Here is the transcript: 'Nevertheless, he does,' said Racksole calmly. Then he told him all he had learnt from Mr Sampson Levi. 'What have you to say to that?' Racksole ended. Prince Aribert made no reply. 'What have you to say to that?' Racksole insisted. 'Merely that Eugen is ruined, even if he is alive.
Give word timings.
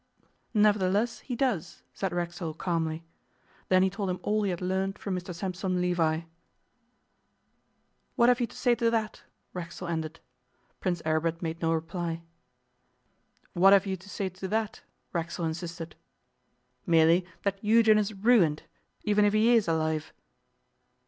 'Nevertheless, 0.55 1.19
he 1.19 1.35
does,' 1.35 1.83
said 1.93 2.11
Racksole 2.11 2.55
calmly. 2.55 3.03
Then 3.69 3.83
he 3.83 3.89
told 3.91 4.09
him 4.09 4.19
all 4.23 4.41
he 4.41 4.49
had 4.49 4.59
learnt 4.59 4.97
from 4.97 5.15
Mr 5.15 5.31
Sampson 5.31 5.79
Levi. 5.79 6.21
'What 8.15 8.27
have 8.27 8.41
you 8.41 8.47
to 8.47 8.55
say 8.57 8.73
to 8.73 8.89
that?' 8.89 9.21
Racksole 9.53 9.89
ended. 9.89 10.19
Prince 10.79 11.03
Aribert 11.05 11.43
made 11.43 11.61
no 11.61 11.71
reply. 11.71 12.23
'What 13.53 13.73
have 13.73 13.85
you 13.85 13.95
to 13.95 14.09
say 14.09 14.27
to 14.29 14.47
that?' 14.47 14.81
Racksole 15.13 15.45
insisted. 15.45 15.95
'Merely 16.87 17.23
that 17.43 17.63
Eugen 17.63 17.99
is 17.99 18.11
ruined, 18.15 18.63
even 19.03 19.23
if 19.23 19.33
he 19.33 19.53
is 19.55 19.67
alive. 19.67 20.13